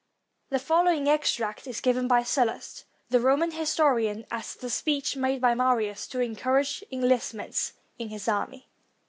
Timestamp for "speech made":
4.71-5.39